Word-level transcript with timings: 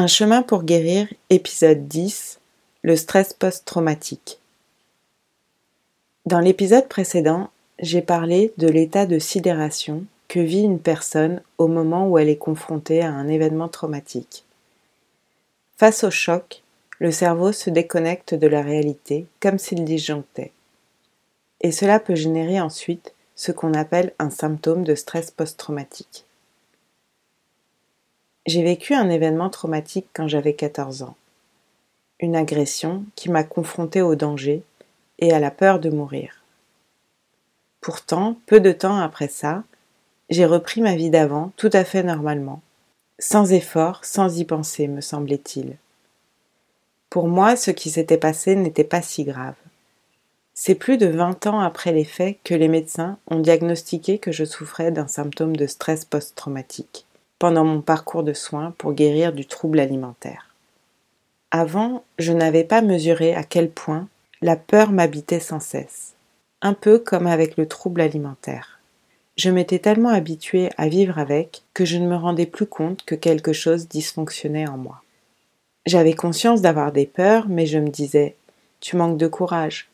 Un 0.00 0.06
chemin 0.06 0.40
pour 0.40 0.62
guérir, 0.62 1.08
épisode 1.28 1.86
10, 1.86 2.40
le 2.80 2.96
stress 2.96 3.34
post-traumatique. 3.34 4.38
Dans 6.24 6.40
l'épisode 6.40 6.88
précédent, 6.88 7.50
j'ai 7.80 8.00
parlé 8.00 8.54
de 8.56 8.66
l'état 8.66 9.04
de 9.04 9.18
sidération 9.18 10.06
que 10.26 10.40
vit 10.40 10.62
une 10.62 10.80
personne 10.80 11.42
au 11.58 11.68
moment 11.68 12.08
où 12.08 12.16
elle 12.16 12.30
est 12.30 12.38
confrontée 12.38 13.02
à 13.02 13.12
un 13.12 13.28
événement 13.28 13.68
traumatique. 13.68 14.46
Face 15.76 16.02
au 16.02 16.10
choc, 16.10 16.62
le 16.98 17.10
cerveau 17.10 17.52
se 17.52 17.68
déconnecte 17.68 18.34
de 18.34 18.46
la 18.46 18.62
réalité 18.62 19.26
comme 19.38 19.58
s'il 19.58 19.84
disjonctait. 19.84 20.52
Et 21.60 21.72
cela 21.72 22.00
peut 22.00 22.14
générer 22.14 22.58
ensuite 22.58 23.12
ce 23.36 23.52
qu'on 23.52 23.74
appelle 23.74 24.14
un 24.18 24.30
symptôme 24.30 24.82
de 24.82 24.94
stress 24.94 25.30
post-traumatique. 25.30 26.24
J'ai 28.46 28.62
vécu 28.62 28.94
un 28.94 29.10
événement 29.10 29.50
traumatique 29.50 30.08
quand 30.14 30.26
j'avais 30.26 30.54
14 30.54 31.02
ans. 31.02 31.14
Une 32.20 32.34
agression 32.34 33.04
qui 33.14 33.28
m'a 33.30 33.44
confrontée 33.44 34.00
au 34.00 34.14
danger 34.14 34.62
et 35.18 35.32
à 35.32 35.38
la 35.38 35.50
peur 35.50 35.78
de 35.78 35.90
mourir. 35.90 36.42
Pourtant, 37.82 38.38
peu 38.46 38.58
de 38.60 38.72
temps 38.72 38.96
après 38.96 39.28
ça, 39.28 39.62
j'ai 40.30 40.46
repris 40.46 40.80
ma 40.80 40.96
vie 40.96 41.10
d'avant 41.10 41.52
tout 41.56 41.70
à 41.74 41.84
fait 41.84 42.02
normalement, 42.02 42.62
sans 43.18 43.52
effort, 43.52 44.04
sans 44.04 44.38
y 44.38 44.46
penser, 44.46 44.88
me 44.88 45.02
semblait-il. 45.02 45.76
Pour 47.10 47.28
moi, 47.28 47.56
ce 47.56 47.70
qui 47.70 47.90
s'était 47.90 48.16
passé 48.16 48.56
n'était 48.56 48.84
pas 48.84 49.02
si 49.02 49.24
grave. 49.24 49.56
C'est 50.54 50.74
plus 50.74 50.96
de 50.96 51.08
20 51.08 51.46
ans 51.46 51.60
après 51.60 51.92
les 51.92 52.04
faits 52.04 52.38
que 52.44 52.54
les 52.54 52.68
médecins 52.68 53.18
ont 53.26 53.40
diagnostiqué 53.40 54.18
que 54.18 54.32
je 54.32 54.44
souffrais 54.46 54.92
d'un 54.92 55.08
symptôme 55.08 55.56
de 55.56 55.66
stress 55.66 56.06
post-traumatique 56.06 57.06
pendant 57.40 57.64
mon 57.64 57.80
parcours 57.80 58.22
de 58.22 58.34
soins 58.34 58.74
pour 58.76 58.92
guérir 58.92 59.32
du 59.32 59.46
trouble 59.46 59.80
alimentaire. 59.80 60.54
Avant, 61.50 62.04
je 62.18 62.32
n'avais 62.32 62.64
pas 62.64 62.82
mesuré 62.82 63.34
à 63.34 63.42
quel 63.42 63.70
point 63.70 64.08
la 64.42 64.56
peur 64.56 64.92
m'habitait 64.92 65.40
sans 65.40 65.58
cesse, 65.58 66.12
un 66.60 66.74
peu 66.74 66.98
comme 66.98 67.26
avec 67.26 67.56
le 67.56 67.66
trouble 67.66 68.02
alimentaire. 68.02 68.78
Je 69.36 69.48
m'étais 69.48 69.78
tellement 69.78 70.10
habituée 70.10 70.68
à 70.76 70.88
vivre 70.88 71.18
avec 71.18 71.62
que 71.72 71.86
je 71.86 71.96
ne 71.96 72.06
me 72.06 72.14
rendais 72.14 72.44
plus 72.44 72.66
compte 72.66 73.04
que 73.06 73.14
quelque 73.14 73.54
chose 73.54 73.88
dysfonctionnait 73.88 74.68
en 74.68 74.76
moi. 74.76 75.02
J'avais 75.86 76.12
conscience 76.12 76.60
d'avoir 76.60 76.92
des 76.92 77.06
peurs, 77.06 77.48
mais 77.48 77.64
je 77.64 77.78
me 77.78 77.88
disais 77.88 78.36
Tu 78.80 78.96
manques 78.96 79.16
de 79.16 79.28
courage. 79.28 79.88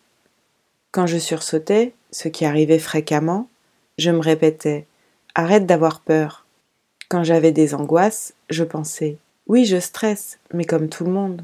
Quand 0.91 1.07
je 1.07 1.17
sursautais, 1.19 1.93
ce 2.11 2.27
qui 2.27 2.45
arrivait 2.45 2.81
fréquemment, 2.81 3.49
je 3.99 4.11
me 4.11 4.21
répétais 4.21 4.85
Arrête 5.37 5.67
d'avoir 5.67 6.01
peur, 6.01 6.46
quand 7.09 7.25
j'avais 7.25 7.53
des 7.53 7.75
angoisses, 7.75 8.35
je 8.51 8.65
pensais 8.65 9.17
Oui, 9.47 9.65
je 9.65 9.79
stresse, 9.79 10.39
mais 10.53 10.65
comme 10.65 10.89
tout 10.89 11.05
le 11.05 11.13
monde. 11.13 11.43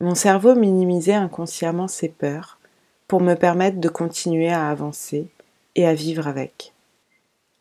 Mon 0.00 0.14
cerveau 0.14 0.54
minimisait 0.54 1.14
inconsciemment 1.14 1.88
ses 1.88 2.08
peurs 2.08 2.58
pour 3.06 3.20
me 3.20 3.34
permettre 3.34 3.78
de 3.78 3.88
continuer 3.88 4.50
à 4.50 4.68
avancer 4.68 5.26
et 5.76 5.86
à 5.86 5.94
vivre 5.94 6.26
avec. 6.26 6.72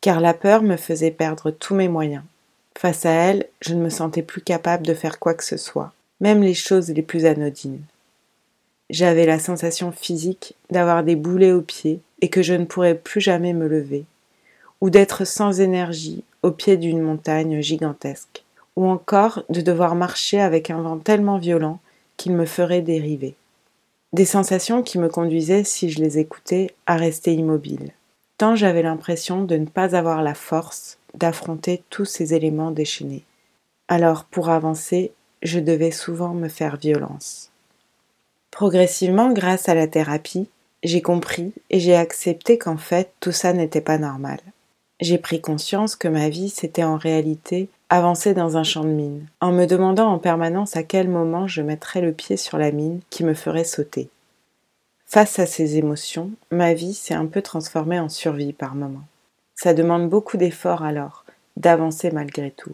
Car 0.01 0.19
la 0.19 0.33
peur 0.33 0.63
me 0.63 0.77
faisait 0.77 1.11
perdre 1.11 1.51
tous 1.51 1.75
mes 1.75 1.87
moyens. 1.87 2.23
Face 2.77 3.05
à 3.05 3.11
elle, 3.11 3.47
je 3.61 3.75
ne 3.75 3.81
me 3.81 3.89
sentais 3.89 4.23
plus 4.23 4.41
capable 4.41 4.85
de 4.85 4.93
faire 4.93 5.19
quoi 5.19 5.35
que 5.35 5.43
ce 5.43 5.57
soit, 5.57 5.93
même 6.19 6.41
les 6.41 6.55
choses 6.55 6.89
les 6.89 7.03
plus 7.03 7.25
anodines. 7.25 7.81
J'avais 8.89 9.25
la 9.25 9.39
sensation 9.39 9.91
physique 9.91 10.55
d'avoir 10.69 11.03
des 11.03 11.15
boulets 11.15 11.51
aux 11.51 11.61
pieds 11.61 12.01
et 12.21 12.29
que 12.29 12.41
je 12.41 12.53
ne 12.53 12.65
pourrais 12.65 12.95
plus 12.95 13.21
jamais 13.21 13.53
me 13.53 13.67
lever, 13.67 14.05
ou 14.83 14.89
d'être 14.89 15.23
sans 15.23 15.61
énergie 15.61 16.25
au 16.41 16.51
pied 16.51 16.75
d'une 16.75 16.99
montagne 16.99 17.61
gigantesque, 17.61 18.43
ou 18.75 18.85
encore 18.85 19.45
de 19.47 19.61
devoir 19.61 19.95
marcher 19.95 20.41
avec 20.41 20.69
un 20.69 20.81
vent 20.81 20.97
tellement 20.97 21.37
violent 21.37 21.79
qu'il 22.17 22.33
me 22.33 22.45
ferait 22.45 22.81
dériver. 22.81 23.35
Des 24.11 24.25
sensations 24.25 24.83
qui 24.83 24.99
me 24.99 25.07
conduisaient, 25.07 25.63
si 25.63 25.89
je 25.89 26.01
les 26.01 26.19
écoutais, 26.19 26.75
à 26.85 26.97
rester 26.97 27.33
immobile, 27.33 27.93
tant 28.37 28.57
j'avais 28.57 28.81
l'impression 28.81 29.45
de 29.45 29.55
ne 29.55 29.67
pas 29.67 29.95
avoir 29.95 30.21
la 30.21 30.33
force 30.33 30.97
d'affronter 31.13 31.81
tous 31.89 32.03
ces 32.03 32.33
éléments 32.33 32.71
déchaînés. 32.71 33.23
Alors, 33.87 34.25
pour 34.25 34.49
avancer, 34.49 35.13
je 35.43 35.61
devais 35.61 35.91
souvent 35.91 36.33
me 36.33 36.49
faire 36.49 36.75
violence. 36.75 37.51
Progressivement, 38.51 39.31
grâce 39.31 39.69
à 39.69 39.75
la 39.75 39.87
thérapie, 39.87 40.49
j'ai 40.83 41.01
compris 41.01 41.53
et 41.69 41.79
j'ai 41.79 41.95
accepté 41.95 42.57
qu'en 42.57 42.75
fait 42.75 43.13
tout 43.21 43.31
ça 43.31 43.53
n'était 43.53 43.79
pas 43.79 43.97
normal 43.97 44.39
j'ai 45.03 45.17
pris 45.17 45.41
conscience 45.41 45.95
que 45.95 46.07
ma 46.07 46.29
vie 46.29 46.49
s'était 46.49 46.83
en 46.83 46.97
réalité 46.97 47.69
avancée 47.89 48.33
dans 48.33 48.57
un 48.57 48.63
champ 48.63 48.83
de 48.83 48.89
mine, 48.89 49.27
en 49.39 49.51
me 49.51 49.65
demandant 49.65 50.11
en 50.11 50.17
permanence 50.17 50.75
à 50.75 50.83
quel 50.83 51.07
moment 51.07 51.47
je 51.47 51.61
mettrais 51.61 52.01
le 52.01 52.11
pied 52.11 52.37
sur 52.37 52.57
la 52.57 52.71
mine 52.71 53.01
qui 53.09 53.23
me 53.23 53.33
ferait 53.33 53.65
sauter. 53.65 54.09
Face 55.05 55.37
à 55.37 55.45
ces 55.45 55.77
émotions, 55.77 56.31
ma 56.51 56.73
vie 56.73 56.93
s'est 56.93 57.13
un 57.13 57.27
peu 57.27 57.41
transformée 57.41 57.99
en 57.99 58.09
survie 58.09 58.53
par 58.53 58.73
moments. 58.73 59.05
Ça 59.55 59.73
demande 59.73 60.09
beaucoup 60.09 60.37
d'efforts 60.37 60.83
alors, 60.83 61.23
d'avancer 61.55 62.09
malgré 62.09 62.49
tout. 62.49 62.73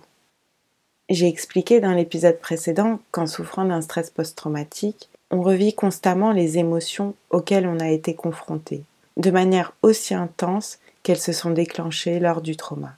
J'ai 1.10 1.28
expliqué 1.28 1.82
dans 1.82 1.92
l'épisode 1.92 2.40
précédent 2.40 3.00
qu'en 3.12 3.28
souffrant 3.28 3.66
d'un 3.66 3.82
stress 3.82 4.10
post-traumatique, 4.10 5.10
on 5.32 5.42
revit 5.42 5.74
constamment 5.74 6.32
les 6.32 6.60
émotions 6.60 7.16
auxquelles 7.30 7.68
on 7.68 7.80
a 7.80 7.90
été 7.90 8.14
confronté, 8.14 8.84
de 9.18 9.32
manière 9.32 9.74
aussi 9.82 10.14
intense 10.14 10.80
qu'elles 11.04 11.20
se 11.20 11.34
sont 11.34 11.52
déclenchées 11.52 12.20
lors 12.20 12.42
du 12.42 12.56
trauma. 12.56 12.96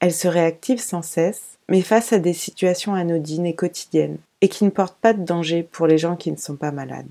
Elles 0.00 0.14
se 0.14 0.28
réactivent 0.28 0.80
sans 0.80 1.02
cesse, 1.02 1.58
mais 1.68 1.82
face 1.82 2.12
à 2.12 2.18
des 2.18 2.34
situations 2.34 2.94
anodines 2.94 3.46
et 3.46 3.54
quotidiennes, 3.54 4.18
et 4.40 4.48
qui 4.48 4.64
ne 4.64 4.70
portent 4.70 4.98
pas 4.98 5.12
de 5.12 5.24
danger 5.24 5.62
pour 5.62 5.86
les 5.86 5.98
gens 5.98 6.16
qui 6.16 6.30
ne 6.30 6.36
sont 6.36 6.56
pas 6.56 6.70
malades. 6.70 7.06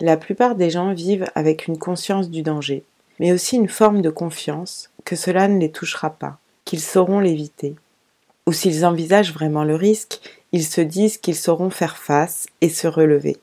La 0.00 0.16
plupart 0.16 0.54
des 0.54 0.70
gens 0.70 0.94
vivent 0.94 1.26
avec 1.34 1.66
une 1.66 1.78
conscience 1.78 2.30
du 2.30 2.42
danger, 2.42 2.84
mais 3.18 3.32
aussi 3.32 3.56
une 3.56 3.68
forme 3.68 4.00
de 4.00 4.10
confiance 4.10 4.90
que 5.04 5.16
cela 5.16 5.48
ne 5.48 5.58
les 5.58 5.72
touchera 5.72 6.10
pas, 6.10 6.38
qu'ils 6.64 6.80
sauront 6.80 7.18
l'éviter. 7.18 7.74
Ou 8.46 8.52
s'ils 8.52 8.86
envisagent 8.86 9.34
vraiment 9.34 9.64
le 9.64 9.74
risque, 9.74 10.20
ils 10.52 10.64
se 10.64 10.80
disent 10.80 11.18
qu'ils 11.18 11.36
sauront 11.36 11.70
faire 11.70 11.98
face 11.98 12.46
et 12.60 12.68
se 12.68 12.86
relever. 12.86 13.38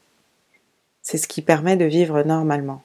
C'est 1.01 1.17
ce 1.17 1.27
qui 1.27 1.41
permet 1.41 1.75
de 1.75 1.85
vivre 1.85 2.23
normalement. 2.23 2.84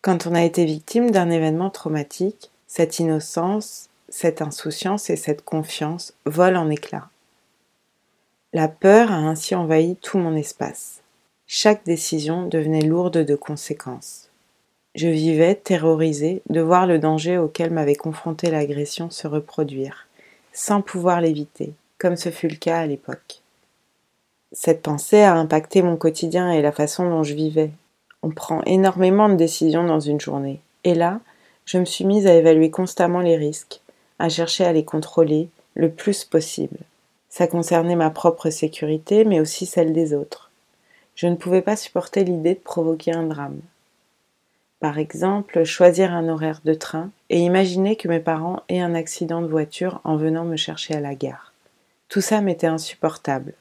Quand 0.00 0.26
on 0.26 0.34
a 0.34 0.44
été 0.44 0.64
victime 0.64 1.10
d'un 1.10 1.28
événement 1.30 1.70
traumatique, 1.70 2.50
cette 2.68 3.00
innocence, 3.00 3.88
cette 4.08 4.42
insouciance 4.42 5.10
et 5.10 5.16
cette 5.16 5.44
confiance 5.44 6.14
volent 6.24 6.62
en 6.62 6.70
éclats. 6.70 7.08
La 8.52 8.68
peur 8.68 9.10
a 9.10 9.16
ainsi 9.16 9.54
envahi 9.54 9.96
tout 9.96 10.18
mon 10.18 10.36
espace. 10.36 11.02
Chaque 11.46 11.84
décision 11.84 12.46
devenait 12.46 12.82
lourde 12.82 13.24
de 13.24 13.34
conséquences. 13.34 14.28
Je 14.94 15.08
vivais 15.08 15.54
terrorisée 15.54 16.42
de 16.48 16.60
voir 16.60 16.86
le 16.86 16.98
danger 16.98 17.36
auquel 17.36 17.70
m'avait 17.70 17.94
confronté 17.94 18.50
l'agression 18.50 19.10
se 19.10 19.26
reproduire, 19.26 20.06
sans 20.52 20.80
pouvoir 20.80 21.20
l'éviter, 21.20 21.72
comme 21.98 22.16
ce 22.16 22.30
fut 22.30 22.48
le 22.48 22.56
cas 22.56 22.78
à 22.78 22.86
l'époque. 22.86 23.42
Cette 24.52 24.82
pensée 24.82 25.22
a 25.22 25.34
impacté 25.34 25.82
mon 25.82 25.96
quotidien 25.96 26.52
et 26.52 26.62
la 26.62 26.72
façon 26.72 27.08
dont 27.08 27.22
je 27.22 27.34
vivais, 27.34 27.70
on 28.22 28.30
prend 28.30 28.62
énormément 28.64 29.28
de 29.28 29.34
décisions 29.34 29.84
dans 29.84 30.00
une 30.00 30.20
journée. 30.20 30.60
Et 30.84 30.94
là, 30.94 31.20
je 31.64 31.78
me 31.78 31.84
suis 31.84 32.04
mise 32.04 32.26
à 32.26 32.34
évaluer 32.34 32.70
constamment 32.70 33.20
les 33.20 33.36
risques, 33.36 33.80
à 34.18 34.28
chercher 34.28 34.64
à 34.64 34.72
les 34.72 34.84
contrôler 34.84 35.48
le 35.74 35.90
plus 35.90 36.24
possible. 36.24 36.78
Ça 37.28 37.46
concernait 37.46 37.96
ma 37.96 38.10
propre 38.10 38.50
sécurité, 38.50 39.24
mais 39.24 39.40
aussi 39.40 39.66
celle 39.66 39.92
des 39.92 40.14
autres. 40.14 40.50
Je 41.14 41.26
ne 41.26 41.36
pouvais 41.36 41.62
pas 41.62 41.76
supporter 41.76 42.24
l'idée 42.24 42.54
de 42.54 42.60
provoquer 42.60 43.12
un 43.12 43.24
drame. 43.24 43.60
Par 44.80 44.98
exemple, 44.98 45.64
choisir 45.64 46.12
un 46.12 46.28
horaire 46.28 46.60
de 46.64 46.74
train 46.74 47.10
et 47.30 47.40
imaginer 47.40 47.96
que 47.96 48.08
mes 48.08 48.20
parents 48.20 48.62
aient 48.68 48.80
un 48.80 48.94
accident 48.94 49.42
de 49.42 49.48
voiture 49.48 50.00
en 50.04 50.16
venant 50.16 50.44
me 50.44 50.56
chercher 50.56 50.94
à 50.94 51.00
la 51.00 51.14
gare. 51.14 51.52
Tout 52.08 52.20
ça 52.20 52.40
m'était 52.40 52.68
insupportable. 52.68 53.54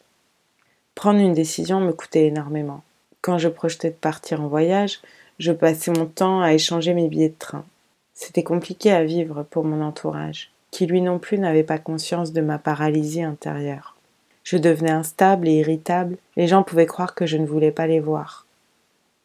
Prendre 0.93 1.19
une 1.19 1.33
décision 1.33 1.79
me 1.79 1.91
coûtait 1.91 2.27
énormément. 2.27 2.83
Quand 3.27 3.37
je 3.37 3.49
projetais 3.49 3.89
de 3.89 3.95
partir 3.95 4.41
en 4.41 4.47
voyage, 4.47 5.01
je 5.37 5.51
passais 5.51 5.91
mon 5.91 6.05
temps 6.05 6.39
à 6.39 6.53
échanger 6.53 6.93
mes 6.93 7.09
billets 7.09 7.27
de 7.27 7.35
train. 7.37 7.65
C'était 8.13 8.41
compliqué 8.41 8.93
à 8.93 9.03
vivre 9.03 9.43
pour 9.43 9.65
mon 9.65 9.83
entourage, 9.83 10.49
qui 10.71 10.85
lui 10.85 11.01
non 11.01 11.19
plus 11.19 11.37
n'avait 11.37 11.65
pas 11.65 11.77
conscience 11.77 12.31
de 12.31 12.39
ma 12.39 12.57
paralysie 12.57 13.23
intérieure. 13.23 13.97
Je 14.45 14.55
devenais 14.55 14.91
instable 14.91 15.49
et 15.49 15.55
irritable, 15.55 16.15
les 16.37 16.47
gens 16.47 16.63
pouvaient 16.63 16.85
croire 16.85 17.15
que 17.15 17.25
je 17.25 17.35
ne 17.35 17.45
voulais 17.45 17.71
pas 17.71 17.85
les 17.85 17.99
voir. 17.99 18.45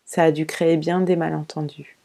Ça 0.04 0.25
a 0.25 0.32
dû 0.32 0.46
créer 0.46 0.76
bien 0.76 1.02
des 1.02 1.14
malentendus. 1.14 1.96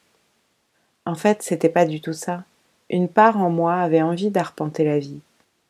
En 1.07 1.15
fait, 1.15 1.41
c'était 1.41 1.67
pas 1.67 1.85
du 1.85 1.99
tout 1.99 2.13
ça. 2.13 2.43
Une 2.91 3.07
part 3.07 3.37
en 3.37 3.49
moi 3.49 3.73
avait 3.73 4.03
envie 4.03 4.29
d'arpenter 4.29 4.83
la 4.83 4.99
vie. 4.99 5.21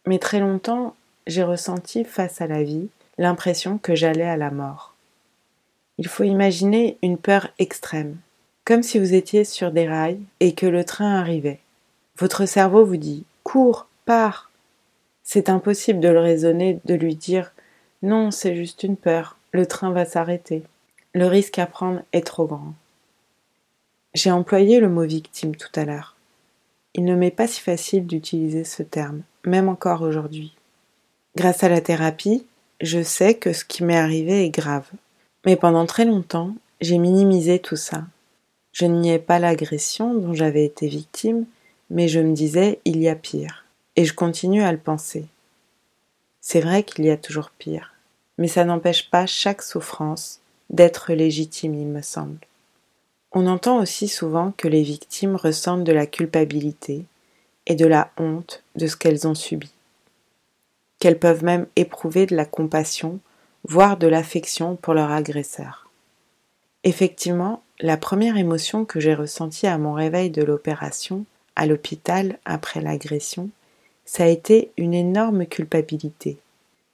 Mais 0.06 0.20
très 0.20 0.42
longtemps, 0.42 0.94
j'ai 1.26 1.44
ressenti 1.44 2.04
face 2.04 2.42
à 2.42 2.48
la 2.48 2.64
vie 2.64 2.90
l'impression 3.18 3.78
que 3.78 3.96
j'allais 3.96 4.28
à 4.28 4.36
la 4.36 4.52
mort. 4.52 4.97
Il 5.98 6.08
faut 6.08 6.24
imaginer 6.24 6.98
une 7.02 7.18
peur 7.18 7.50
extrême, 7.60 8.18
comme 8.66 8.84
si 8.84 9.00
vous 9.00 9.14
étiez 9.14 9.44
sur 9.44 9.72
des 9.72 9.88
rails 9.88 10.20
et 10.40 10.54
que 10.54 10.66
le 10.66 10.84
train 10.84 11.16
arrivait. 11.20 11.60
Votre 12.18 12.46
cerveau 12.46 12.86
vous 12.86 12.98
dit 12.98 13.26
Cours, 13.44 13.88
pars. 14.06 14.52
C'est 15.24 15.50
impossible 15.50 16.00
de 16.00 16.10
le 16.10 16.20
raisonner, 16.20 16.80
de 16.86 16.94
lui 16.94 17.16
dire 17.16 17.52
non, 18.04 18.30
c'est 18.30 18.56
juste 18.56 18.84
une 18.84 18.96
peur, 18.96 19.38
le 19.52 19.66
train 19.66 19.92
va 19.92 20.06
s'arrêter. 20.06 20.62
Le 21.14 21.26
risque 21.26 21.58
à 21.58 21.66
prendre 21.66 22.04
est 22.14 22.26
trop 22.26 22.46
grand. 22.46 22.74
J'ai 24.14 24.30
employé 24.30 24.80
le 24.80 24.90
mot 24.90 25.04
victime 25.04 25.56
tout 25.56 25.72
à 25.76 25.86
l'heure. 25.86 26.16
Il 26.94 27.06
ne 27.06 27.16
m'est 27.16 27.32
pas 27.32 27.48
si 27.48 27.60
facile 27.60 28.06
d'utiliser 28.06 28.64
ce 28.64 28.84
terme, 28.84 29.24
même 29.46 29.68
encore 29.68 30.04
aujourd'hui. 30.04 30.56
Grâce 31.36 31.64
à 31.64 31.70
la 31.70 31.82
thérapie, 31.82 32.46
je 32.82 33.02
sais 33.02 33.34
que 33.34 33.52
ce 33.52 33.66
qui 33.66 33.84
m'est 33.84 33.98
arrivé 33.98 34.46
est 34.46 34.50
grave. 34.50 34.88
Mais 35.46 35.56
pendant 35.56 35.86
très 35.86 36.06
longtemps, 36.06 36.56
j'ai 36.82 36.98
minimisé 36.98 37.60
tout 37.60 37.76
ça. 37.76 38.04
Je 38.72 38.86
niais 38.86 39.20
pas 39.20 39.40
l'agression 39.40 40.14
dont 40.14 40.34
j'avais 40.34 40.66
été 40.66 40.88
victime, 40.88 41.46
mais 41.90 42.08
je 42.08 42.20
me 42.20 42.34
disais 42.34 42.80
il 42.86 43.02
y 43.02 43.10
a 43.10 43.16
pire. 43.16 43.66
Et 43.96 44.06
je 44.06 44.14
continue 44.14 44.62
à 44.62 44.72
le 44.72 44.78
penser. 44.78 45.26
C'est 46.42 46.62
vrai 46.62 46.84
qu'il 46.84 47.06
y 47.06 47.10
a 47.10 47.18
toujours 47.18 47.50
pire, 47.50 47.94
mais 48.38 48.48
ça 48.48 48.64
n'empêche 48.64 49.10
pas 49.10 49.26
chaque 49.26 49.62
souffrance 49.62 50.40
d'être 50.70 51.14
légitime, 51.14 51.74
il 51.74 51.88
me 51.88 52.02
semble. 52.02 52.40
On 53.32 53.48
entend 53.48 53.80
aussi 53.80 54.08
souvent 54.08 54.54
que 54.56 54.68
les 54.68 54.84
victimes 54.84 55.36
ressentent 55.36 55.84
de 55.84 55.92
la 55.92 56.06
culpabilité 56.06 57.06
et 57.66 57.76
de 57.76 57.86
la 57.86 58.12
honte 58.18 58.64
de 58.76 58.88
ce 58.88 58.96
qu'elles 58.96 59.28
ont 59.28 59.36
subi, 59.36 59.72
qu'elles 61.00 61.20
peuvent 61.20 61.44
même 61.44 61.68
éprouver 61.76 62.26
de 62.26 62.36
la 62.36 62.46
compassion, 62.46 63.20
voire 63.68 63.98
de 63.98 64.08
l'affection 64.08 64.76
pour 64.76 64.94
leur 64.94 65.12
agresseur. 65.12 65.90
Effectivement, 66.84 67.62
la 67.80 67.98
première 67.98 68.38
émotion 68.38 68.86
que 68.86 69.00
j'ai 69.00 69.14
ressentie 69.14 69.68
à 69.68 69.78
mon 69.78 69.94
réveil 69.94 70.30
de 70.30 70.42
l'opération, 70.42 71.26
à 71.56 71.66
l'hôpital 71.66 72.40
après 72.46 72.82
l'agression, 72.82 73.50
ça 74.06 74.24
a 74.24 74.28
été 74.28 74.72
une 74.78 74.94
énorme 74.94 75.46
culpabilité, 75.46 76.38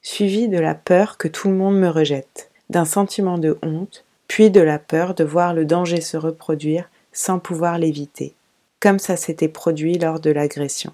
suivie 0.01 0.47
de 0.47 0.57
la 0.57 0.73
peur 0.73 1.17
que 1.17 1.27
tout 1.27 1.47
le 1.47 1.53
monde 1.53 1.77
me 1.77 1.89
rejette, 1.89 2.49
d'un 2.71 2.85
sentiment 2.85 3.37
de 3.37 3.57
honte, 3.61 4.03
puis 4.27 4.49
de 4.49 4.61
la 4.61 4.79
peur 4.79 5.13
de 5.13 5.23
voir 5.23 5.53
le 5.53 5.65
danger 5.65 6.01
se 6.01 6.17
reproduire 6.17 6.89
sans 7.11 7.37
pouvoir 7.37 7.77
l'éviter, 7.77 8.33
comme 8.79 8.97
ça 8.97 9.15
s'était 9.15 9.47
produit 9.47 9.99
lors 9.99 10.19
de 10.19 10.31
l'agression. 10.31 10.93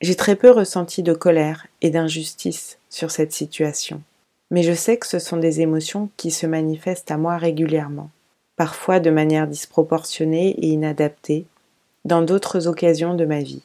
J'ai 0.00 0.14
très 0.14 0.36
peu 0.36 0.52
ressenti 0.52 1.02
de 1.02 1.12
colère 1.12 1.66
et 1.82 1.90
d'injustice 1.90 2.78
sur 2.88 3.10
cette 3.10 3.32
situation, 3.32 4.00
mais 4.50 4.62
je 4.62 4.72
sais 4.72 4.96
que 4.96 5.06
ce 5.06 5.18
sont 5.18 5.36
des 5.36 5.60
émotions 5.60 6.10
qui 6.16 6.30
se 6.30 6.46
manifestent 6.46 7.10
à 7.10 7.18
moi 7.18 7.36
régulièrement, 7.36 8.10
parfois 8.56 9.00
de 9.00 9.10
manière 9.10 9.46
disproportionnée 9.46 10.50
et 10.50 10.68
inadaptée, 10.68 11.46
dans 12.04 12.22
d'autres 12.22 12.66
occasions 12.66 13.14
de 13.14 13.24
ma 13.24 13.40
vie. 13.40 13.62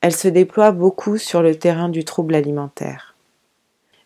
Elle 0.00 0.16
se 0.16 0.28
déploie 0.28 0.72
beaucoup 0.72 1.18
sur 1.18 1.42
le 1.42 1.54
terrain 1.54 1.88
du 1.88 2.04
trouble 2.04 2.34
alimentaire. 2.34 3.14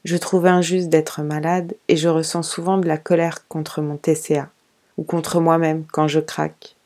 Je 0.05 0.17
trouve 0.17 0.47
injuste 0.47 0.91
d'être 0.91 1.23
malade 1.23 1.75
et 1.89 1.97
je 1.97 2.09
ressens 2.09 2.43
souvent 2.43 2.77
de 2.77 2.87
la 2.87 2.99
colère 2.99 3.49
contre 3.49 3.81
mon 3.81 3.97
TCA 3.97 4.51
ou 4.99 5.03
contre 5.03 5.41
moi-même 5.41 5.85
quand 5.91 6.09
je 6.09 6.21
craque. 6.21 6.77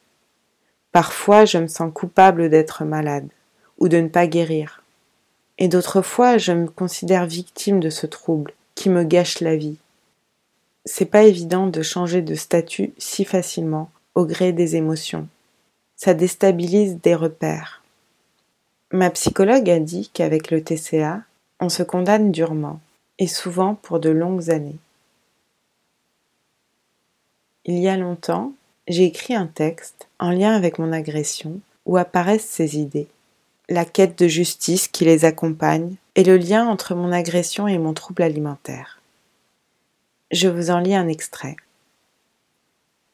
Parfois, 0.93 1.45
je 1.45 1.59
me 1.59 1.67
sens 1.67 1.93
coupable 1.93 2.49
d'être 2.49 2.85
malade 2.85 3.29
ou 3.79 3.89
de 3.89 3.97
ne 3.97 4.09
pas 4.09 4.27
guérir. 4.27 4.83
Et 5.59 5.69
d'autres 5.69 6.03
fois, 6.03 6.39
je 6.39 6.53
me 6.53 6.69
considère 6.69 7.27
victime 7.27 7.81
de 7.81 7.91
ce 7.91 8.07
trouble 8.07 8.53
qui 8.79 8.91
me 8.91 9.03
gâche 9.03 9.41
la 9.41 9.57
vie. 9.57 9.77
C'est 10.85 11.11
pas 11.11 11.25
évident 11.25 11.67
de 11.67 11.83
changer 11.83 12.23
de 12.23 12.37
statut 12.37 12.93
si 12.97 13.25
facilement 13.25 13.91
au 14.15 14.25
gré 14.25 14.53
des 14.53 14.77
émotions. 14.77 15.27
Ça 15.97 16.15
déstabilise 16.15 17.01
des 17.01 17.17
repères. 17.17 17.83
Ma 18.93 19.11
psychologue 19.11 19.69
a 19.69 19.81
dit 19.81 20.13
qu'avec 20.15 20.53
le 20.53 20.63
TCA, 20.63 21.23
on 21.59 21.69
se 21.69 21.83
condamne 21.83 22.31
durement, 22.31 22.79
et 23.19 23.27
souvent 23.27 23.75
pour 23.75 23.99
de 23.99 24.11
longues 24.11 24.49
années. 24.49 24.79
Il 27.65 27.79
y 27.81 27.89
a 27.89 27.97
longtemps, 27.97 28.53
j'ai 28.87 29.07
écrit 29.07 29.35
un 29.35 29.49
texte 29.49 30.07
en 30.21 30.31
lien 30.31 30.55
avec 30.55 30.79
mon 30.79 30.93
agression 30.93 31.59
où 31.85 31.97
apparaissent 31.97 32.49
ces 32.49 32.79
idées, 32.79 33.09
la 33.69 33.85
quête 33.85 34.19
de 34.19 34.29
justice 34.29 34.89
qui 34.89 35.05
les 35.05 35.25
accompagne 35.25 35.97
et 36.15 36.25
le 36.25 36.37
lien 36.37 36.67
entre 36.67 36.95
mon 36.95 37.13
agression 37.13 37.69
et 37.69 37.79
mon 37.79 37.95
trouble 37.95 38.23
alimentaire. 38.23 39.01
Je 40.31 40.49
vous 40.49 40.71
en 40.71 40.79
lis 40.79 40.95
un 40.95 41.09
extrait. 41.09 41.57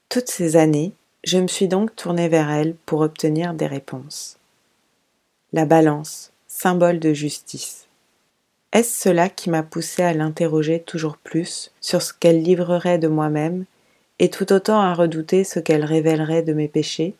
Toutes 0.08 0.28
ces 0.28 0.56
années, 0.56 0.92
je 1.24 1.38
me 1.38 1.48
suis 1.48 1.68
donc 1.68 1.94
tournée 1.96 2.28
vers 2.28 2.50
elle 2.50 2.74
pour 2.86 3.00
obtenir 3.00 3.54
des 3.54 3.66
réponses 3.66 4.38
la 5.54 5.66
balance, 5.66 6.32
symbole 6.48 6.98
de 6.98 7.12
justice. 7.12 7.86
Est-ce 8.72 9.02
cela 9.02 9.28
qui 9.28 9.50
m'a 9.50 9.62
poussé 9.62 10.02
à 10.02 10.12
l'interroger 10.12 10.80
toujours 10.80 11.16
plus 11.16 11.70
sur 11.80 12.02
ce 12.02 12.12
qu'elle 12.12 12.42
livrerait 12.42 12.98
de 12.98 13.06
moi-même 13.06 13.64
et 14.18 14.30
tout 14.30 14.52
autant 14.52 14.80
à 14.80 14.92
redouter 14.94 15.44
ce 15.44 15.60
qu'elle 15.60 15.84
révélerait 15.84 16.42
de 16.42 16.52
mes 16.52 16.66
péchés, 16.66 17.14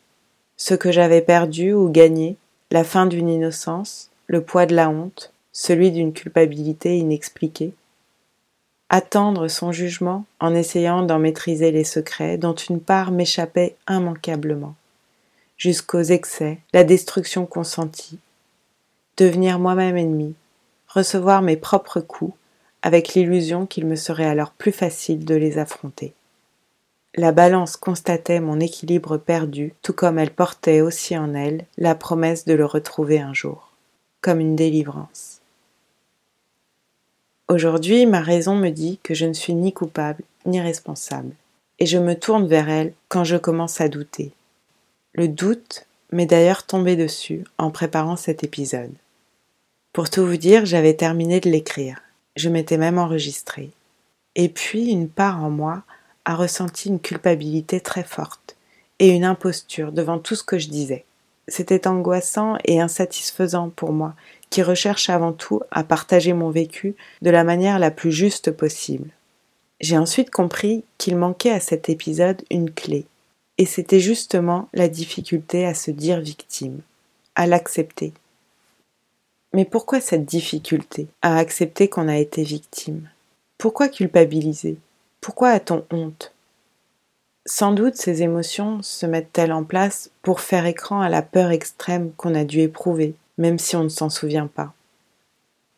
ce 0.57 0.73
que 0.73 0.91
j'avais 0.91 1.21
perdu 1.21 1.71
ou 1.71 1.89
gagné, 1.89 2.35
la 2.71 2.83
fin 2.83 3.05
d'une 3.05 3.29
innocence, 3.29 4.09
le 4.27 4.41
poids 4.41 4.65
de 4.65 4.75
la 4.75 4.89
honte, 4.89 5.31
celui 5.51 5.91
d'une 5.91 6.13
culpabilité 6.13 6.97
inexpliquée. 6.97 7.73
Attendre 8.89 9.47
son 9.47 9.71
jugement 9.71 10.25
en 10.39 10.53
essayant 10.53 11.03
d'en 11.03 11.19
maîtriser 11.19 11.71
les 11.71 11.83
secrets 11.83 12.37
dont 12.37 12.55
une 12.55 12.81
part 12.81 13.11
m'échappait 13.11 13.75
immanquablement, 13.89 14.75
jusqu'aux 15.57 16.01
excès, 16.01 16.59
la 16.73 16.83
destruction 16.83 17.45
consentie, 17.45 18.19
devenir 19.17 19.59
moi-même 19.59 19.97
ennemi, 19.97 20.35
recevoir 20.87 21.41
mes 21.41 21.57
propres 21.57 22.01
coups, 22.01 22.35
avec 22.81 23.13
l'illusion 23.13 23.65
qu'il 23.65 23.85
me 23.85 23.95
serait 23.95 24.25
alors 24.25 24.51
plus 24.51 24.71
facile 24.71 25.25
de 25.25 25.35
les 25.35 25.57
affronter. 25.57 26.13
La 27.17 27.31
balance 27.31 27.77
constatait 27.77 28.41
mon 28.41 28.59
équilibre 28.59 29.17
perdu, 29.17 29.73
tout 29.81 29.93
comme 29.93 30.19
elle 30.19 30.31
portait 30.31 30.81
aussi 30.81 31.17
en 31.17 31.33
elle 31.33 31.65
la 31.77 31.95
promesse 31.95 32.43
de 32.43 32.53
le 32.53 32.65
retrouver 32.65 33.21
un 33.21 33.33
jour, 33.33 33.71
comme 34.19 34.41
une 34.41 34.57
délivrance. 34.57 35.39
Aujourd'hui, 37.47 38.05
ma 38.05 38.19
raison 38.19 38.55
me 38.55 38.69
dit 38.69 38.99
que 39.01 39.13
je 39.13 39.25
ne 39.25 39.33
suis 39.33 39.53
ni 39.53 39.71
coupable 39.71 40.23
ni 40.45 40.59
responsable, 40.59 41.31
et 41.79 41.85
je 41.85 41.97
me 41.97 42.15
tourne 42.15 42.47
vers 42.47 42.69
elle 42.69 42.93
quand 43.07 43.23
je 43.23 43.37
commence 43.37 43.79
à 43.79 43.87
douter. 43.87 44.33
Le 45.13 45.29
doute 45.29 45.85
m'est 46.11 46.25
d'ailleurs 46.25 46.65
tombé 46.65 46.97
dessus 46.97 47.45
en 47.57 47.71
préparant 47.71 48.17
cet 48.17 48.43
épisode. 48.43 48.91
Pour 49.93 50.09
tout 50.09 50.25
vous 50.25 50.35
dire, 50.35 50.65
j'avais 50.65 50.95
terminé 50.95 51.39
de 51.39 51.49
l'écrire. 51.49 52.01
Je 52.35 52.49
m'étais 52.49 52.77
même 52.77 52.97
enregistrée. 52.97 53.71
Et 54.35 54.49
puis 54.49 54.89
une 54.89 55.07
part 55.07 55.41
en 55.41 55.49
moi 55.49 55.83
a 56.25 56.35
ressenti 56.35 56.89
une 56.89 56.99
culpabilité 56.99 57.79
très 57.79 58.03
forte 58.03 58.55
et 58.99 59.09
une 59.09 59.25
imposture 59.25 59.91
devant 59.91 60.19
tout 60.19 60.35
ce 60.35 60.43
que 60.43 60.57
je 60.57 60.69
disais. 60.69 61.05
C'était 61.47 61.87
angoissant 61.87 62.57
et 62.65 62.81
insatisfaisant 62.81 63.69
pour 63.69 63.91
moi, 63.91 64.15
qui 64.49 64.63
recherche 64.63 65.09
avant 65.09 65.33
tout 65.33 65.61
à 65.71 65.83
partager 65.83 66.33
mon 66.33 66.49
vécu 66.49 66.95
de 67.21 67.29
la 67.29 67.43
manière 67.43 67.77
la 67.77 67.91
plus 67.91 68.11
juste 68.11 68.51
possible. 68.51 69.09
J'ai 69.81 69.97
ensuite 69.97 70.31
compris 70.31 70.83
qu'il 70.97 71.17
manquait 71.17 71.51
à 71.51 71.59
cet 71.59 71.89
épisode 71.89 72.41
une 72.49 72.71
clé, 72.71 73.05
et 73.57 73.65
c'était 73.65 73.99
justement 73.99 74.69
la 74.73 74.87
difficulté 74.87 75.65
à 75.65 75.73
se 75.73 75.91
dire 75.91 76.19
victime, 76.19 76.79
à 77.35 77.45
l'accepter. 77.45 78.13
Mais 79.53 79.65
pourquoi 79.65 80.01
cette 80.01 80.25
difficulté 80.25 81.07
à 81.21 81.37
accepter 81.37 81.87
qu'on 81.87 82.07
a 82.07 82.17
été 82.17 82.43
victime? 82.43 83.09
Pourquoi 83.57 83.87
culpabiliser? 83.87 84.77
Pourquoi 85.25 85.49
a-t-on 85.49 85.83
honte? 85.89 86.35
Sans 87.47 87.71
doute 87.71 87.95
ces 87.95 88.21
émotions 88.21 88.83
se 88.83 89.07
mettent-elles 89.07 89.53
en 89.53 89.63
place 89.63 90.11
pour 90.21 90.39
faire 90.39 90.67
écran 90.67 91.01
à 91.01 91.09
la 91.09 91.23
peur 91.23 91.49
extrême 91.49 92.11
qu'on 92.15 92.35
a 92.35 92.43
dû 92.43 92.59
éprouver, 92.59 93.15
même 93.39 93.57
si 93.57 93.75
on 93.75 93.83
ne 93.83 93.89
s'en 93.89 94.11
souvient 94.11 94.45
pas. 94.45 94.71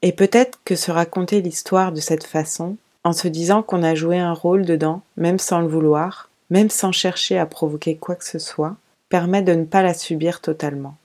Et 0.01 0.11
peut-être 0.11 0.59
que 0.65 0.75
se 0.75 0.91
raconter 0.91 1.41
l'histoire 1.41 1.93
de 1.93 2.01
cette 2.01 2.25
façon, 2.25 2.75
en 3.05 3.13
se 3.13 3.29
disant 3.29 3.63
qu'on 3.63 3.83
a 3.83 3.95
joué 3.95 4.19
un 4.19 4.33
rôle 4.33 4.65
dedans, 4.65 5.01
même 5.15 5.39
sans 5.39 5.61
le 5.61 5.67
vouloir, 5.67 6.29
même 6.49 6.69
sans 6.69 6.91
chercher 6.91 7.39
à 7.39 7.45
provoquer 7.45 7.95
quoi 7.95 8.15
que 8.15 8.25
ce 8.25 8.39
soit, 8.39 8.75
permet 9.07 9.43
de 9.43 9.53
ne 9.53 9.63
pas 9.63 9.81
la 9.81 9.93
subir 9.93 10.41
totalement 10.41 10.97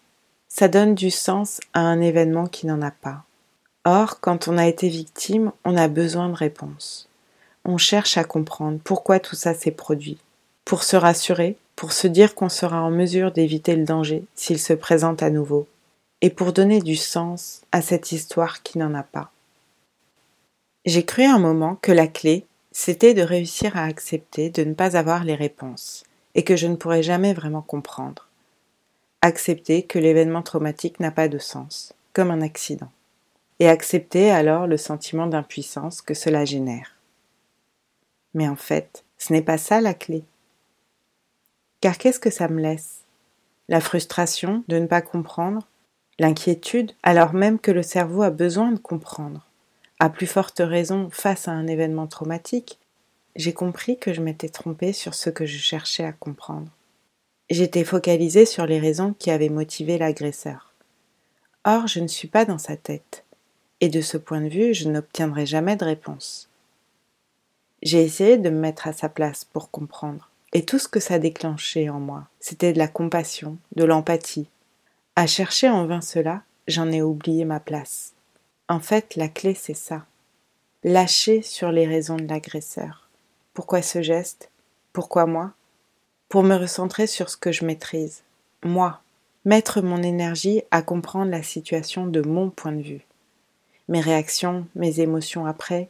ça 0.48 0.66
donne 0.66 0.96
du 0.96 1.12
sens 1.12 1.60
à 1.74 1.80
un 1.80 2.00
événement 2.00 2.46
qui 2.46 2.66
n'en 2.66 2.82
a 2.82 2.90
pas. 2.90 3.22
Or, 3.84 4.18
quand 4.20 4.48
on 4.48 4.58
a 4.58 4.66
été 4.66 4.88
victime, 4.88 5.52
on 5.64 5.78
a 5.78 5.86
besoin 5.86 6.28
de 6.28 6.34
réponses. 6.34 7.08
On 7.64 7.78
cherche 7.78 8.16
à 8.16 8.24
comprendre 8.24 8.80
pourquoi 8.82 9.20
tout 9.20 9.36
ça 9.36 9.54
s'est 9.54 9.70
produit, 9.70 10.18
pour 10.64 10.82
se 10.82 10.96
rassurer, 10.96 11.56
pour 11.76 11.92
se 11.92 12.06
dire 12.06 12.34
qu'on 12.34 12.48
sera 12.48 12.82
en 12.82 12.90
mesure 12.90 13.32
d'éviter 13.32 13.76
le 13.76 13.84
danger 13.84 14.24
s'il 14.34 14.58
se 14.58 14.72
présente 14.72 15.22
à 15.22 15.30
nouveau, 15.30 15.66
et 16.20 16.30
pour 16.30 16.52
donner 16.52 16.80
du 16.80 16.96
sens 16.96 17.62
à 17.72 17.82
cette 17.82 18.12
histoire 18.12 18.62
qui 18.62 18.78
n'en 18.78 18.94
a 18.94 19.02
pas. 19.02 19.30
J'ai 20.84 21.04
cru 21.04 21.24
un 21.24 21.38
moment 21.38 21.76
que 21.80 21.92
la 21.92 22.08
clé, 22.08 22.44
c'était 22.72 23.14
de 23.14 23.22
réussir 23.22 23.76
à 23.76 23.84
accepter 23.84 24.50
de 24.50 24.64
ne 24.64 24.74
pas 24.74 24.96
avoir 24.96 25.24
les 25.24 25.34
réponses, 25.34 26.04
et 26.34 26.42
que 26.44 26.56
je 26.56 26.66
ne 26.66 26.76
pourrais 26.76 27.02
jamais 27.02 27.34
vraiment 27.34 27.62
comprendre 27.62 28.28
accepter 29.22 29.84
que 29.84 30.00
l'événement 30.00 30.42
traumatique 30.42 30.98
n'a 30.98 31.12
pas 31.12 31.28
de 31.28 31.38
sens, 31.38 31.94
comme 32.12 32.30
un 32.32 32.42
accident. 32.42 32.90
et 33.60 33.68
accepter 33.68 34.32
alors 34.32 34.66
le 34.66 34.76
sentiment 34.76 35.28
d'impuissance 35.28 36.02
que 36.02 36.14
cela 36.14 36.44
génère. 36.44 36.96
Mais 38.34 38.48
en 38.48 38.56
fait, 38.56 39.04
ce 39.18 39.32
n'est 39.32 39.42
pas 39.42 39.58
ça 39.58 39.80
la 39.80 39.94
clé. 39.94 40.24
Car 41.80 41.98
qu'est-ce 41.98 42.20
que 42.20 42.30
ça 42.30 42.48
me 42.48 42.60
laisse? 42.60 43.00
La 43.68 43.80
frustration 43.80 44.64
de 44.68 44.78
ne 44.78 44.86
pas 44.86 45.02
comprendre? 45.02 45.66
L'inquiétude 46.18 46.92
alors 47.02 47.32
même 47.34 47.58
que 47.58 47.70
le 47.70 47.82
cerveau 47.82 48.22
a 48.22 48.30
besoin 48.30 48.72
de 48.72 48.78
comprendre 48.78 49.46
À 49.98 50.10
plus 50.10 50.26
forte 50.26 50.60
raison 50.64 51.08
face 51.10 51.48
à 51.48 51.52
un 51.52 51.66
événement 51.66 52.06
traumatique, 52.06 52.78
j'ai 53.34 53.52
compris 53.52 53.98
que 53.98 54.12
je 54.12 54.20
m'étais 54.20 54.48
trompée 54.48 54.92
sur 54.92 55.14
ce 55.14 55.30
que 55.30 55.46
je 55.46 55.58
cherchais 55.58 56.04
à 56.04 56.12
comprendre. 56.12 56.68
J'étais 57.50 57.84
focalisée 57.84 58.46
sur 58.46 58.66
les 58.66 58.78
raisons 58.78 59.14
qui 59.18 59.30
avaient 59.30 59.48
motivé 59.48 59.98
l'agresseur. 59.98 60.72
Or, 61.64 61.86
je 61.86 62.00
ne 62.00 62.08
suis 62.08 62.28
pas 62.28 62.44
dans 62.44 62.58
sa 62.58 62.76
tête, 62.76 63.24
et 63.80 63.88
de 63.88 64.00
ce 64.00 64.16
point 64.16 64.40
de 64.40 64.48
vue, 64.48 64.74
je 64.74 64.88
n'obtiendrai 64.88 65.46
jamais 65.46 65.76
de 65.76 65.84
réponse. 65.84 66.48
J'ai 67.82 68.02
essayé 68.02 68.38
de 68.38 68.48
me 68.48 68.60
mettre 68.60 68.86
à 68.86 68.92
sa 68.92 69.08
place 69.08 69.44
pour 69.44 69.70
comprendre, 69.70 70.30
et 70.52 70.64
tout 70.64 70.78
ce 70.78 70.88
que 70.88 71.00
ça 71.00 71.18
déclenchait 71.18 71.88
en 71.88 71.98
moi, 71.98 72.28
c'était 72.38 72.72
de 72.72 72.78
la 72.78 72.88
compassion, 72.88 73.58
de 73.74 73.84
l'empathie. 73.84 74.48
À 75.16 75.26
chercher 75.26 75.68
en 75.68 75.86
vain 75.86 76.00
cela, 76.00 76.42
j'en 76.68 76.90
ai 76.92 77.02
oublié 77.02 77.44
ma 77.44 77.58
place. 77.58 78.12
En 78.68 78.78
fait, 78.78 79.16
la 79.16 79.28
clé, 79.28 79.54
c'est 79.54 79.74
ça. 79.74 80.06
Lâcher 80.84 81.42
sur 81.42 81.72
les 81.72 81.86
raisons 81.86 82.16
de 82.16 82.26
l'agresseur. 82.26 83.08
Pourquoi 83.52 83.82
ce 83.82 84.00
geste? 84.00 84.50
Pourquoi 84.92 85.26
moi? 85.26 85.52
Pour 86.28 86.44
me 86.44 86.54
recentrer 86.54 87.06
sur 87.06 87.28
ce 87.28 87.36
que 87.36 87.52
je 87.52 87.64
maîtrise. 87.64 88.22
Moi. 88.64 89.00
Mettre 89.44 89.82
mon 89.82 90.02
énergie 90.04 90.62
à 90.70 90.82
comprendre 90.82 91.32
la 91.32 91.42
situation 91.42 92.06
de 92.06 92.22
mon 92.22 92.50
point 92.50 92.72
de 92.72 92.82
vue. 92.82 93.04
Mes 93.88 94.00
réactions, 94.00 94.66
mes 94.76 95.00
émotions 95.00 95.46
après, 95.46 95.88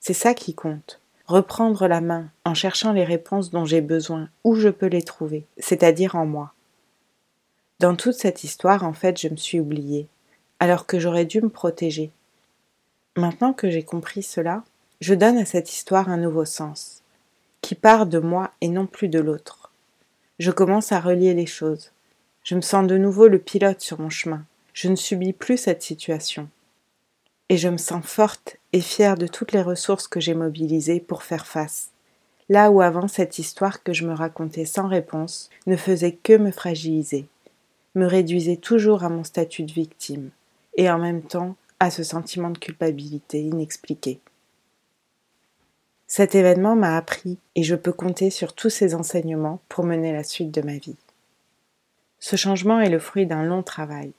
c'est 0.00 0.14
ça 0.14 0.32
qui 0.32 0.54
compte. 0.54 1.00
Reprendre 1.26 1.88
la 1.88 2.00
main 2.00 2.28
en 2.44 2.54
cherchant 2.54 2.92
les 2.92 3.04
réponses 3.04 3.50
dont 3.50 3.64
j'ai 3.64 3.80
besoin, 3.80 4.28
où 4.44 4.54
je 4.56 4.68
peux 4.68 4.86
les 4.86 5.02
trouver, 5.02 5.46
c'est-à-dire 5.58 6.16
en 6.16 6.26
moi. 6.26 6.52
Dans 7.80 7.96
toute 7.96 8.14
cette 8.14 8.44
histoire, 8.44 8.84
en 8.84 8.92
fait, 8.92 9.18
je 9.20 9.28
me 9.28 9.36
suis 9.36 9.58
oubliée, 9.58 10.06
alors 10.60 10.86
que 10.86 10.98
j'aurais 10.98 11.24
dû 11.24 11.40
me 11.40 11.48
protéger. 11.48 12.10
Maintenant 13.16 13.52
que 13.52 13.70
j'ai 13.70 13.82
compris 13.82 14.22
cela, 14.22 14.64
je 15.00 15.14
donne 15.14 15.38
à 15.38 15.44
cette 15.44 15.72
histoire 15.72 16.08
un 16.08 16.16
nouveau 16.18 16.44
sens 16.44 17.02
qui 17.64 17.74
part 17.74 18.04
de 18.04 18.18
moi 18.18 18.50
et 18.60 18.68
non 18.68 18.86
plus 18.86 19.08
de 19.08 19.18
l'autre. 19.18 19.70
Je 20.38 20.50
commence 20.50 20.92
à 20.92 21.00
relier 21.00 21.32
les 21.32 21.46
choses. 21.46 21.92
Je 22.42 22.54
me 22.54 22.60
sens 22.60 22.86
de 22.86 22.98
nouveau 22.98 23.26
le 23.26 23.38
pilote 23.38 23.80
sur 23.80 23.98
mon 23.98 24.10
chemin. 24.10 24.44
Je 24.74 24.88
ne 24.88 24.96
subis 24.96 25.32
plus 25.32 25.56
cette 25.56 25.82
situation. 25.82 26.50
Et 27.48 27.56
je 27.56 27.70
me 27.70 27.78
sens 27.78 28.04
forte 28.04 28.58
et 28.74 28.80
fière 28.80 29.16
de 29.16 29.28
toutes 29.28 29.52
les 29.52 29.62
ressources 29.62 30.08
que 30.08 30.18
j'ai 30.18 30.34
mobilisées 30.34 30.98
pour 30.98 31.22
faire 31.22 31.46
face. 31.46 31.90
Là 32.48 32.72
où 32.72 32.80
avant 32.80 33.06
cette 33.06 33.38
histoire 33.38 33.84
que 33.84 33.92
je 33.92 34.04
me 34.04 34.12
racontais 34.12 34.64
sans 34.64 34.88
réponse 34.88 35.48
ne 35.68 35.76
faisait 35.76 36.18
que 36.20 36.32
me 36.32 36.50
fragiliser, 36.50 37.28
me 37.94 38.04
réduisait 38.04 38.56
toujours 38.56 39.04
à 39.04 39.08
mon 39.08 39.22
statut 39.22 39.62
de 39.62 39.72
victime, 39.72 40.30
et 40.76 40.90
en 40.90 40.98
même 40.98 41.22
temps 41.22 41.54
à 41.78 41.92
ce 41.92 42.02
sentiment 42.02 42.50
de 42.50 42.58
culpabilité 42.58 43.40
inexpliqué. 43.40 44.18
Cet 46.08 46.34
événement 46.34 46.74
m'a 46.74 46.96
appris 46.96 47.38
et 47.54 47.62
je 47.62 47.76
peux 47.76 47.92
compter 47.92 48.30
sur 48.30 48.54
tous 48.54 48.70
ces 48.70 48.96
enseignements 48.96 49.60
pour 49.68 49.84
mener 49.84 50.12
la 50.12 50.24
suite 50.24 50.50
de 50.50 50.62
ma 50.62 50.78
vie. 50.78 50.96
Ce 52.18 52.34
changement 52.34 52.80
est 52.80 52.90
le 52.90 52.98
fruit 52.98 53.26
d'un 53.26 53.44
long 53.44 53.62
travail. 53.62 54.10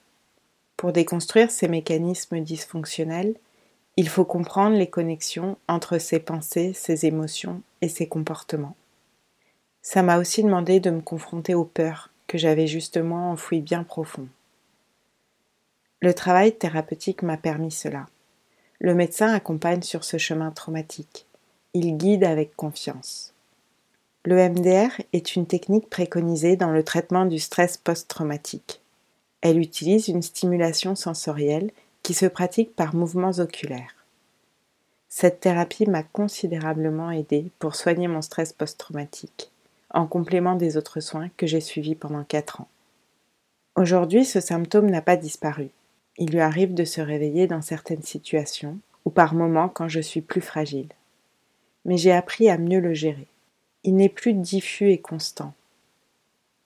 Pour 0.77 0.93
déconstruire 0.93 1.51
ces 1.51 1.67
mécanismes 1.67 2.39
dysfonctionnels, 2.39 3.35
il 3.97 4.09
faut 4.09 4.25
comprendre 4.25 4.75
les 4.75 4.89
connexions 4.89 5.57
entre 5.67 5.97
ses 5.97 6.19
pensées, 6.19 6.73
ses 6.73 7.05
émotions 7.05 7.61
et 7.81 7.89
ses 7.89 8.07
comportements. 8.07 8.75
Ça 9.81 10.01
m'a 10.01 10.17
aussi 10.17 10.43
demandé 10.43 10.79
de 10.79 10.89
me 10.89 11.01
confronter 11.01 11.53
aux 11.53 11.65
peurs 11.65 12.09
que 12.27 12.37
j'avais 12.37 12.67
justement 12.67 13.31
enfouies 13.31 13.61
bien 13.61 13.83
profond. 13.83 14.27
Le 16.01 16.13
travail 16.13 16.55
thérapeutique 16.55 17.23
m'a 17.23 17.37
permis 17.37 17.71
cela. 17.71 18.07
Le 18.79 18.93
médecin 18.93 19.31
accompagne 19.33 19.83
sur 19.83 20.03
ce 20.03 20.17
chemin 20.17 20.51
traumatique 20.51 21.25
il 21.75 21.97
guide 21.97 22.23
avec 22.23 22.55
confiance. 22.55 23.33
Le 24.23 24.37
MDR 24.49 25.01
est 25.11 25.35
une 25.35 25.45
technique 25.45 25.89
préconisée 25.89 26.55
dans 26.55 26.71
le 26.71 26.83
traitement 26.83 27.25
du 27.25 27.37
stress 27.37 27.75
post-traumatique. 27.75 28.79
Elle 29.41 29.59
utilise 29.59 30.07
une 30.07 30.21
stimulation 30.21 30.95
sensorielle 30.95 31.71
qui 32.05 32.13
se 32.13 32.27
pratique 32.27 32.75
par 32.75 32.93
mouvements 32.93 33.39
oculaires. 33.39 34.05
Cette 35.09 35.39
thérapie 35.39 35.89
m'a 35.89 36.03
considérablement 36.03 37.09
aidé 37.09 37.51
pour 37.57 37.73
soigner 37.73 38.07
mon 38.07 38.21
stress 38.21 38.53
post-traumatique, 38.53 39.49
en 39.89 40.05
complément 40.05 40.55
des 40.55 40.77
autres 40.77 40.99
soins 40.99 41.29
que 41.35 41.47
j'ai 41.47 41.61
suivis 41.61 41.95
pendant 41.95 42.23
4 42.23 42.61
ans. 42.61 42.67
Aujourd'hui, 43.75 44.23
ce 44.23 44.39
symptôme 44.39 44.91
n'a 44.91 45.01
pas 45.01 45.17
disparu. 45.17 45.69
Il 46.19 46.29
lui 46.29 46.41
arrive 46.41 46.75
de 46.75 46.85
se 46.85 47.01
réveiller 47.01 47.47
dans 47.47 47.63
certaines 47.63 48.03
situations 48.03 48.77
ou 49.05 49.09
par 49.09 49.33
moments 49.33 49.69
quand 49.69 49.87
je 49.87 49.99
suis 49.99 50.21
plus 50.21 50.41
fragile 50.41 50.89
mais 51.85 51.97
j'ai 51.97 52.11
appris 52.11 52.49
à 52.49 52.57
mieux 52.57 52.79
le 52.79 52.93
gérer. 52.93 53.27
Il 53.83 53.95
n'est 53.95 54.09
plus 54.09 54.33
diffus 54.33 54.89
et 54.89 54.97
constant. 54.97 55.53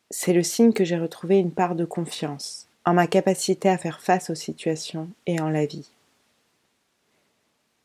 C'est 0.10 0.34
le 0.34 0.43
signe 0.43 0.74
que 0.74 0.86
j'ai 0.86 0.98
retrouvé 0.98 1.38
une 1.38 1.51
part 1.51 1.75
de 1.75 1.86
confiance 1.86 2.68
en 2.86 2.93
ma 2.93 3.07
capacité 3.07 3.69
à 3.69 3.77
faire 3.77 4.01
face 4.01 4.29
aux 4.29 4.36
situations 4.36 5.09
et 5.25 5.39
en 5.39 5.50
la 5.50 5.65
vie. 5.65 5.89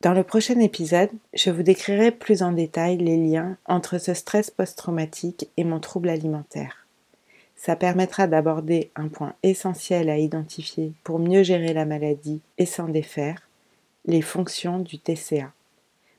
Dans 0.01 0.13
le 0.13 0.23
prochain 0.23 0.59
épisode, 0.59 1.09
je 1.33 1.49
vous 1.49 1.63
décrirai 1.63 2.11
plus 2.11 2.43
en 2.43 2.51
détail 2.51 2.97
les 2.97 3.17
liens 3.17 3.57
entre 3.65 3.97
ce 3.97 4.13
stress 4.13 4.51
post-traumatique 4.51 5.49
et 5.57 5.63
mon 5.63 5.79
trouble 5.79 6.09
alimentaire. 6.09 6.85
Ça 7.55 7.75
permettra 7.75 8.27
d'aborder 8.27 8.91
un 8.95 9.07
point 9.07 9.33
essentiel 9.41 10.09
à 10.09 10.17
identifier 10.17 10.93
pour 11.03 11.19
mieux 11.19 11.41
gérer 11.41 11.73
la 11.73 11.85
maladie 11.85 12.41
et 12.57 12.65
s'en 12.65 12.87
défaire, 12.87 13.49
les 14.05 14.21
fonctions 14.21 14.79
du 14.79 14.99
TCA. 14.99 15.51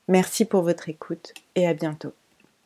Merci 0.07 0.45
pour 0.45 0.63
votre 0.63 0.89
écoute 0.89 1.33
et 1.55 1.67
à 1.67 1.73
bientôt. 1.73 2.13